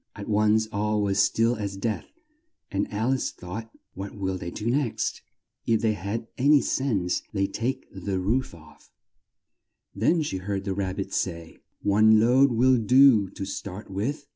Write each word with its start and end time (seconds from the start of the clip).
At 0.15 0.27
once 0.27 0.65
all 0.71 0.99
was 1.03 1.19
still 1.19 1.55
as 1.57 1.77
death, 1.77 2.07
and 2.71 2.91
Al 2.91 3.13
ice 3.13 3.29
thought, 3.29 3.69
"What 3.93 4.15
will 4.15 4.35
they 4.35 4.49
do 4.49 4.65
next? 4.65 5.21
If 5.67 5.81
they 5.81 5.93
had 5.93 6.25
an 6.39 6.53
y 6.53 6.59
sense, 6.59 7.21
they'd 7.33 7.53
take 7.53 7.85
the 7.93 8.17
roof 8.19 8.55
off." 8.55 8.89
Then 9.93 10.23
she 10.23 10.37
heard 10.37 10.63
the 10.63 10.73
Rab 10.73 10.95
bit 10.95 11.13
say, 11.13 11.59
"One 11.83 12.19
load 12.19 12.51
will 12.51 12.77
do 12.77 13.29
to 13.29 13.45
start 13.45 13.91
with." 13.91 14.25